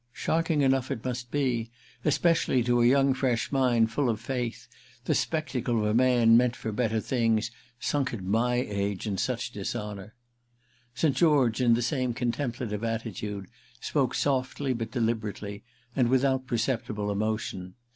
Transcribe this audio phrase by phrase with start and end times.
[0.13, 1.69] Shocking enough it must be,
[2.03, 6.71] especially to a young fresh mind, full of faith—the spectacle of a man meant for
[6.71, 10.15] better things sunk at my age in such dishonour."
[10.95, 11.15] St.
[11.15, 13.45] George, in the same contemplative attitude,
[13.79, 15.63] spoke softly but deliberately,
[15.95, 17.75] and without perceptible emotion.